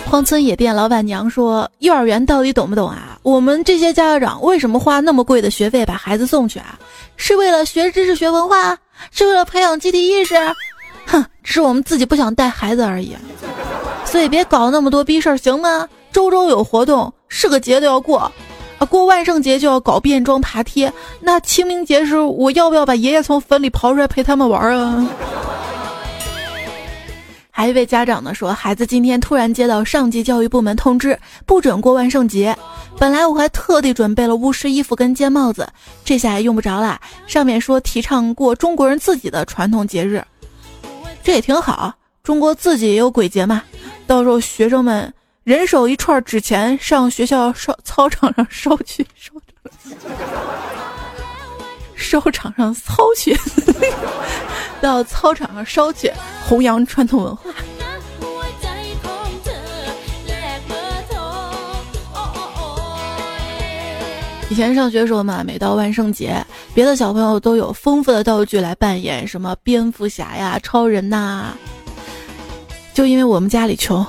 [0.09, 3.19] 荒村野店老板娘说：“幼儿园到底懂不懂啊？
[3.23, 6.79] 我们这些家长为什么花那么贵的学费把孩子送去啊？
[7.17, 8.79] 是为了学知识、学文化，
[9.11, 10.37] 是为了培养集体意识？
[11.07, 13.17] 哼，是我们自己不想带孩子而已。
[14.05, 15.89] 所以别搞那么多逼事儿，行吗？
[16.13, 18.19] 周周有活动，是个节都要过，
[18.79, 20.89] 啊，过万圣节就要搞变装爬梯，
[21.21, 25.05] 那清明节时我要不要把爷爷从坟里刨出来陪他们玩啊？”
[27.57, 32.55] 还一位家长呢说，孩子今天突然接到上级教育部门通知，不准过万圣节。
[32.99, 35.67] 本来我还特地准备了巫师衣服跟尖帽子，
[36.05, 37.01] 这下也用不着了。
[37.27, 40.23] 上面说提倡过中国人自己的传统节日，
[41.23, 41.95] 这也挺好。
[42.23, 43.63] 中国自己也有鬼节嘛，
[44.07, 45.11] 到时候学生们
[45.43, 49.33] 人手一串纸钱，上学校烧操场上烧去烧，
[51.95, 53.35] 烧场上操去。
[54.83, 56.13] 到操场上烧去，
[56.49, 57.51] 弘扬传统文化。
[64.49, 66.41] 以前上学时候嘛，每到万圣节，
[66.73, 71.53] 别的小朋友都有丰富的道具来扮演，什么蝙蝠侠呀、超人呐。
[72.95, 74.07] 就因为我们家里穷，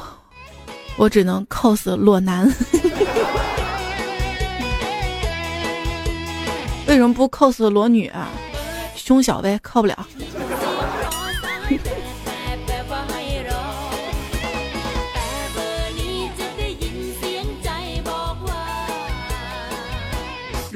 [0.96, 2.46] 我只能 cos 裸男。
[6.88, 8.30] 为什么不 cos 裸女啊？
[8.96, 10.08] 胸小呗，靠不了。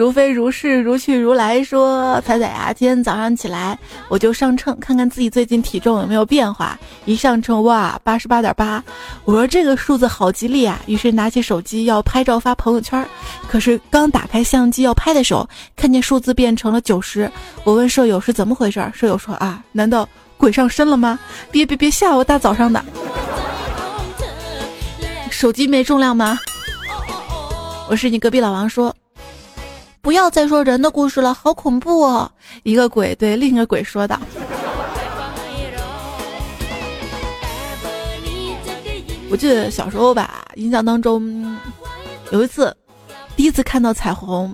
[0.02, 1.64] 如飞如是，如去如来。
[1.64, 3.78] 说彩彩呀，今天早上起来
[4.10, 6.76] 我就上秤，看看自己最近体重有没有变化。
[7.06, 8.84] 一上秤，哇，八十八点八。
[9.26, 13.08] 我说这个数字好吉利啊，于是拿起手机要拍照发朋友圈。
[13.48, 17.32] 可是刚打开相机要拍的时候，看见数字变成了九十。
[17.64, 21.20] 我问舍友是怎么回事，舍友说啊，难道鬼上身了吗？
[21.52, 22.84] 别别别吓我，大早上的。
[25.30, 26.40] 手机没重量吗？
[27.88, 28.92] 我是你隔壁老王说。
[30.02, 32.30] 不要再说人的故事了，好恐怖哦！
[32.64, 34.20] 一个鬼对另一个鬼说道。
[39.30, 41.58] 我记得小时候吧，印象当中
[42.32, 42.76] 有一次，
[43.36, 44.54] 第一次看到彩虹，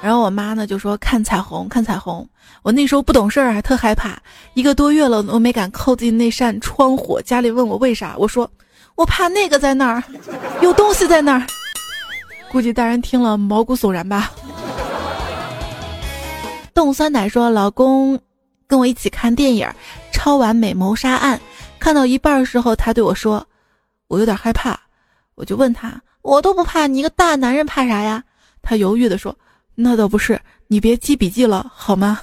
[0.00, 2.26] 然后我妈呢就说看彩虹，看彩虹。
[2.62, 4.18] 我那时候不懂事儿，还特害怕，
[4.54, 7.20] 一个多月了我没敢靠近那扇窗户。
[7.20, 8.50] 家里问我为啥，我说
[8.94, 10.02] 我怕那个在那儿，
[10.62, 11.46] 有东西在那儿。
[12.52, 14.30] 估计大人听了毛骨悚然吧。
[16.74, 18.20] 冻酸奶说：“老公
[18.66, 19.66] 跟我一起看电影
[20.12, 21.38] 《超完美谋杀案》，
[21.78, 23.46] 看到一半的时候，他对我说
[24.08, 24.78] ：‘我有点害怕。’
[25.34, 28.22] 我就问他：‘我都不怕，你一个大男人怕啥呀？’
[28.60, 29.34] 他犹豫的说
[29.74, 30.38] ：‘那倒不是，
[30.68, 32.20] 你别记笔记了好吗？’”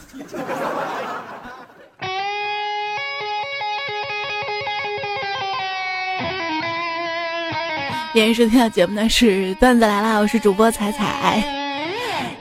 [8.11, 11.43] 今天收听的节目呢是段子来啦，我是主播彩彩，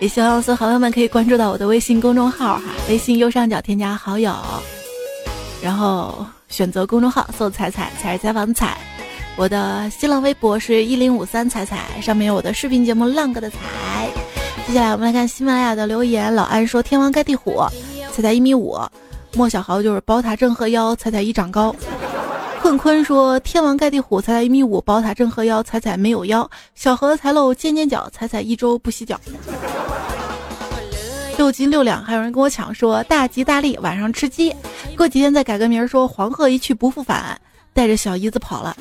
[0.00, 4.34] 也希望所有好朋友们可以关注到我的微信公众号哈，微信右上角添加好友。
[5.62, 8.78] 然后选择公众号搜“彩彩才是采访彩”，
[9.36, 13.56] 我的新浪微博是一零五三彩彩，上面有我的视频节目《浪哥的彩》。
[14.66, 17.62] 接下来我们来看喜马拉雅的留言，老安说：“天王盖地虎，
[18.10, 18.74] 彩彩一米五；
[19.34, 21.76] 莫小豪就是宝塔镇河妖，彩彩一长高。”
[22.68, 26.48] 困坤说：“天王盖地虎，才才一米五；宝塔镇河妖，彩彩没有腰。
[26.74, 29.18] 小河才露尖尖角，彩彩一周不洗脚。”
[31.38, 34.54] 六斤六两，还有人跟我抢说大吉大利，晚上吃鸡。
[34.98, 37.40] 过几天再改个名，说黄鹤一去不复返，
[37.72, 38.76] 带着小姨子跑了。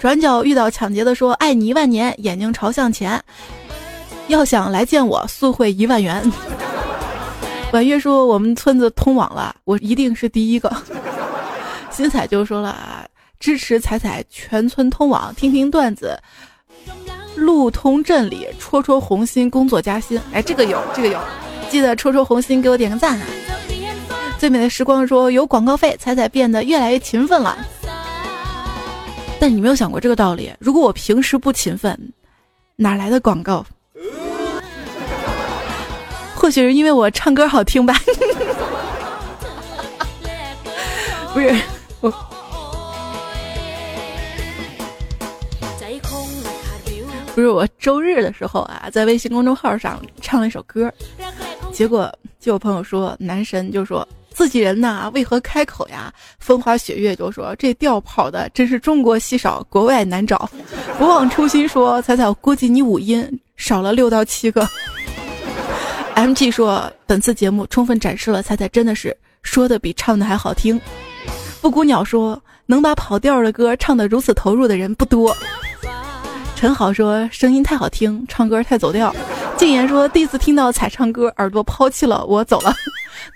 [0.00, 3.20] 转角遇到抢劫的说爱你一万年，眼睛朝向前。
[4.28, 6.22] 要想来见我，速汇一万元。
[7.72, 10.72] 婉月说我们村子通网了，我一定是第一个。
[11.92, 13.06] 新彩就说了啊
[13.38, 16.18] 支持彩彩全村通网，听听段子。
[17.34, 20.20] 路通镇里，戳戳红心，工作加薪。
[20.32, 21.18] 哎，这个有，这个有，
[21.70, 23.26] 记得戳戳红心，给我点个赞啊！
[24.38, 27.56] 最美的时光说有广告费，彩彩变得越来越勤奋了。
[29.40, 30.52] 但你没有想过这个道理？
[30.58, 31.98] 如果我平时不勤奋，
[32.76, 33.64] 哪来的广告？
[36.36, 37.94] 或许是因为我唱歌好听吧？
[41.32, 41.56] 不是
[47.34, 50.92] 不是我周日的时候啊，在微信公众号上唱了一首歌，
[51.72, 56.12] 结果就有朋友说男神就说自己人呐，为何开口呀？
[56.38, 60.50] 风花雪月就说这调跑的真是中国稀少，国外难找。
[60.98, 63.26] 不忘初心说彩彩，我估计你五音
[63.56, 64.68] 少了六到七个。
[66.14, 70.78] MG 说本次节目充分展示了彩彩真的是说的比唱的还好听。
[71.62, 75.34] 布谷鸟说能把跑调的歌唱得如此投入的人不多。
[76.56, 79.14] 陈好说声音太好听，唱歌太走调。
[79.56, 82.74] 静言说第一次听到彩唱歌，耳朵抛弃了我走了，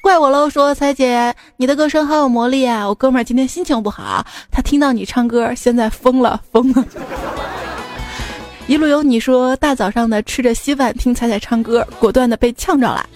[0.02, 0.50] 怪我喽。
[0.50, 2.88] 说彩姐，你的歌声好有魔力啊！
[2.88, 6.84] 我哥们儿今天心情不好，他听到你唱歌，现在疯了疯了。
[8.66, 13.06] 一路有你说大早上的吃着稀饭听彩彩唱歌，果断的被呛着了。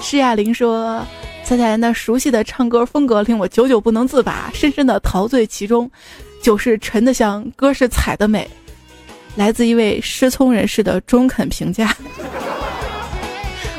[0.00, 1.04] 施亚玲说
[1.52, 5.90] 彩彩那熟悉的唱歌风格令我久久不能自拔，深深的陶醉其中。
[6.40, 8.48] 酒是沉的香，歌是采的美，
[9.36, 11.94] 来自一位失聪人士的中肯评价。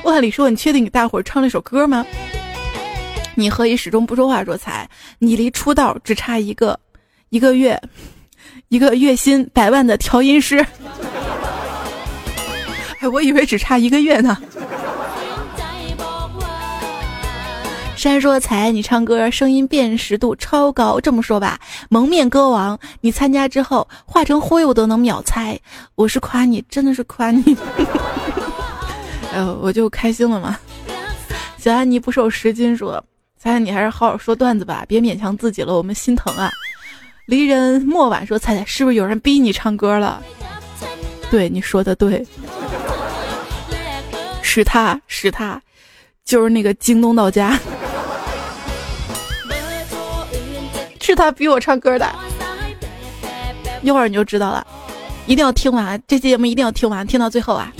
[0.03, 2.05] 万里说：“你确定你大伙儿唱了一首歌吗？”
[3.33, 4.45] 你何以始终不说话？
[4.45, 6.79] 说才，你离出道只差一个
[7.29, 7.81] 一个月，
[8.69, 10.63] 一个月薪百万的调音师。
[13.01, 14.37] 哎，我以为只差一个月呢。
[18.03, 20.99] 山说：“才，你唱歌声音辨识度超高。
[20.99, 25.57] 这么说吧，蒙面歌王，你参加之后化成灰我都能秒猜。
[25.95, 27.55] 我是夸你，真的是夸你。
[29.31, 30.59] 呃，我就开心了嘛。”
[31.57, 33.01] 小安妮不瘦十斤说
[33.39, 36.51] ：“彩彩，你还是好好说段子吧，别勉强自己了，我们心疼啊。”
[37.25, 40.21] 离人莫晚说：“彩彩，是不是有人逼你唱歌了？”
[41.31, 42.27] 对，你说的对，
[44.41, 45.61] 是他是他，
[46.25, 47.57] 就是那个京东到家。
[51.13, 52.09] 是他逼我唱歌的，
[53.83, 54.65] 一会儿你就知道了，
[55.27, 57.71] 一定要听完这期节目，一定要听完，听到最后啊！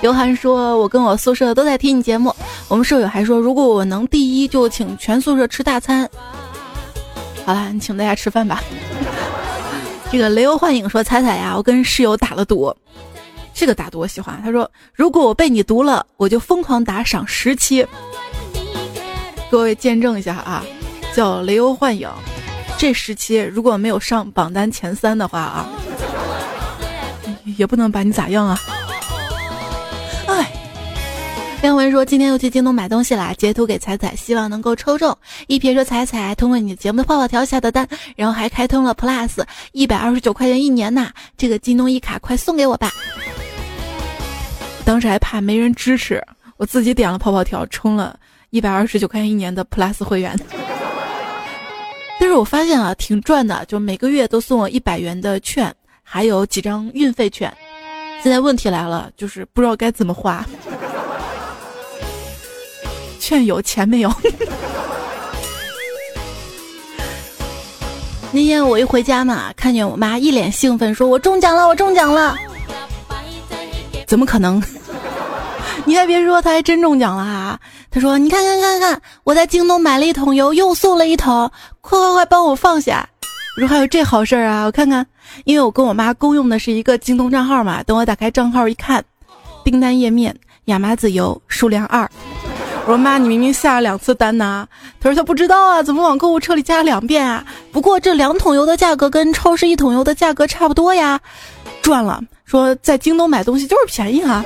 [0.00, 2.34] 刘涵说：“我跟我宿舍都在听你节目，
[2.68, 6.08] 我们舍友还说，如果我能第一，就请全宿舍吃大餐。”
[7.44, 8.62] 好了，你请大家吃饭吧。
[10.10, 12.74] 这个雷欧幻影说：“彩彩呀，我跟室友打了赌，
[13.52, 14.40] 这个打赌我喜欢。
[14.42, 17.86] 他说，如果我被你毒了，我就疯狂打赏十期。
[19.50, 20.64] 各位见证一下啊！”
[21.14, 22.08] 叫雷欧幻影，
[22.78, 25.68] 这时期如果没有上榜单前三的话啊，
[27.56, 28.58] 也不能把你咋样啊！
[30.26, 30.52] 哎，
[31.62, 35.16] 亮文说今天又去京东买东西啦，截图给彩彩，希望能够抽中。
[35.48, 37.86] 一撇说彩彩通过你节目的泡泡条下的单，
[38.16, 39.42] 然后还开通了 Plus，
[39.72, 42.92] 一百二十九块钱一年呐，这个京东一卡快送给我吧！
[44.84, 46.24] 当时还怕没人支持，
[46.56, 48.18] 我自己点了泡泡条，充了
[48.50, 50.38] 一百二十九块钱一年的 Plus 会员。
[52.30, 57.52] 是我发现啊，挺赚的，就每个月都送我一百元的券，还有几张运费券。
[58.22, 60.44] 现在问题来了，就是不知道该怎么花。
[63.18, 64.12] 券有钱没有？
[68.32, 72.36] 那天我一回家嘛，看见我妈一脸兴奋，说我中奖了，我中奖了。
[74.06, 74.62] 怎么可能？
[75.84, 77.58] 你还别说，他还真中奖了啊！
[77.90, 78.99] 他说：“你看看看看，
[79.30, 81.48] 我在京东买了一桶油，又送了一桶，
[81.80, 83.08] 快快快帮我放下！”
[83.54, 84.64] 我说：“还有这好事儿啊！
[84.64, 85.06] 我看看，
[85.44, 87.80] 因为我跟我妈公用的是一个京东账号嘛。
[87.84, 89.04] 等我打开账号一看，
[89.62, 92.10] 订单页面亚麻籽油数量二，
[92.86, 94.66] 我说妈，你明明下了两次单呐。
[94.98, 97.44] 他说他不知道啊，怎么往购物车里加了两遍啊？
[97.70, 101.20] 不过这两桶油的价格跟超市一桶油的价格差不多呀，
[101.82, 102.20] 赚了。
[102.44, 104.44] 说在京东买东西就是便宜啊。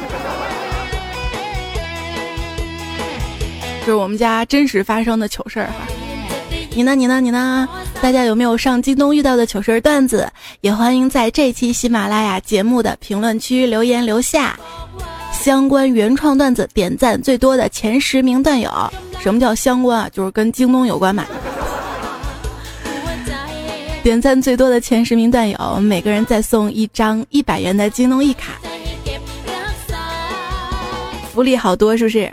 [3.84, 5.86] 这是我们家真实发生的糗事儿哈。
[6.74, 6.94] 你呢？
[6.94, 7.20] 你呢？
[7.20, 7.68] 你呢？
[8.00, 10.26] 大家有没有上京东遇到的糗事段子？
[10.62, 14.58] 也欢迎在这期喜马拉雅节目的评论区留言留下。
[15.32, 18.70] 相关原创段子点赞最多的前十名段友，
[19.20, 20.08] 什么叫相关啊？
[20.10, 21.26] 就是跟京东有关嘛。
[24.02, 28.54] 点赞最多的前十名段友，每个人再送一张一百元的京东一卡，
[31.34, 32.32] 福利好多，是不是？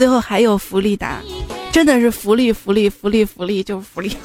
[0.00, 1.06] 最后还有福利的。
[1.70, 4.16] 真的是福利福利福利福利就是福利。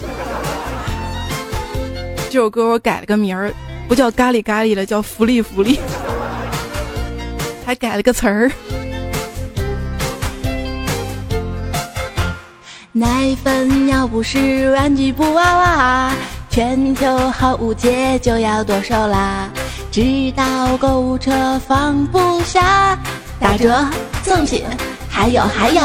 [2.31, 3.53] 这首歌我改了个名儿，
[3.85, 5.77] 不叫咖喱咖喱了，叫福利福利，
[7.65, 8.49] 还改了个词儿。
[12.93, 16.13] 奶粉尿不湿玩具布娃娃，
[16.49, 19.49] 全球好物节就要剁手啦！
[19.91, 22.97] 知道购物车放不下，
[23.41, 23.85] 打折
[24.23, 24.63] 赠品
[25.15, 25.81] 还有还有。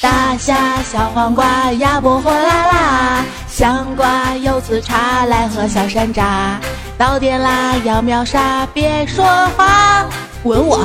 [0.00, 0.54] 大虾、
[0.84, 6.22] 小黄瓜、鸭脖火辣辣，香瓜、柚子茶，来喝小山楂。
[6.96, 9.24] 到店啦，要秒杀，别说
[9.56, 10.06] 话，
[10.44, 10.78] 吻我，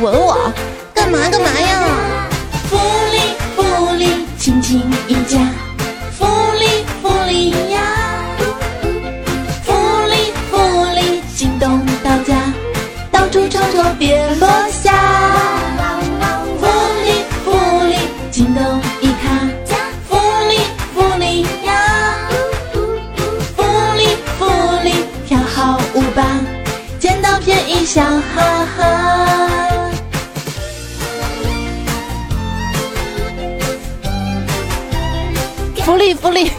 [0.00, 0.52] 吻我，
[0.94, 1.80] 干嘛干嘛呀？
[2.70, 2.78] 福
[3.10, 3.18] 利
[3.56, 5.40] 福利，亲亲一家，
[6.16, 6.24] 福
[6.60, 7.80] 利福利呀，
[9.64, 9.72] 福
[10.08, 12.36] 利福利，京东到家，
[13.10, 14.32] 到处瞅瞅，别
[27.84, 29.90] 笑哈哈，
[35.84, 36.50] 福利福利！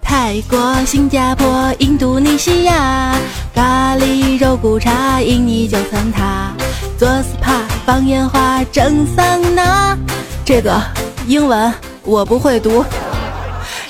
[0.00, 3.14] 泰国、新加坡、印度尼西亚，
[3.54, 6.54] 咖喱肉骨茶，印尼九层塔，
[6.96, 9.98] 做 SPA 放烟花，蒸桑拿。
[10.44, 10.80] 这个
[11.26, 11.72] 英文
[12.04, 12.84] 我不会读。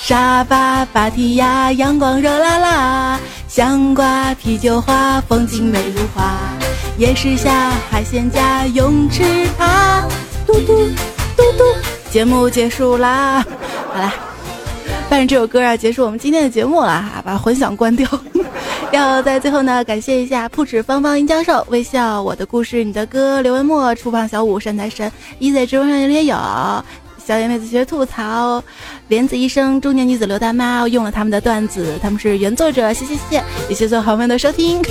[0.03, 6.41] 沙发、芭提雅，阳光热辣辣；香瓜、啤酒花，风景美如画。
[6.99, 9.23] 夜市下，海鲜家，泳池
[9.57, 10.05] 趴。
[10.45, 10.89] 嘟嘟
[11.37, 11.63] 嘟嘟，
[12.11, 13.47] 节目结束啦！
[13.93, 14.13] 好啦，
[15.09, 18.09] 伴着这首歌啊，结束我们今天的节目了哈，把混响关掉。
[18.91, 26.37] 要在最后呢，感谢一下铺纸芳芳、殷教授、微笑、我的故事、你的歌、刘文墨、初胖小五、山财神、一在直播上也有。
[27.25, 28.63] 小野妹子学吐槽，
[29.09, 34.83] 莲子医生，中年女子刘大妈用了他们的段子，他们是原作者，谢谢谢，也谢谢朋友们的收听，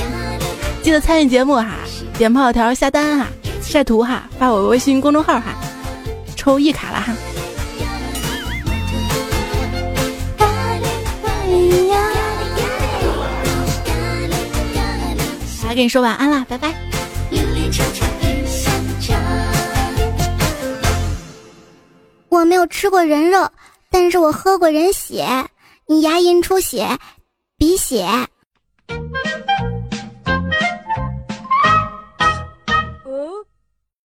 [0.82, 1.76] 记得参与节目哈，
[2.18, 3.28] 点炮条下单哈，
[3.62, 5.54] 晒图哈，发我微信公众号哈，
[6.36, 7.14] 抽一卡了哈，
[15.68, 16.74] 来跟你说晚安啦，拜拜。
[22.32, 23.52] 我没有吃过人肉，
[23.90, 25.28] 但是我喝过人血。
[25.86, 26.98] 你牙龈出血，
[27.58, 28.08] 鼻血。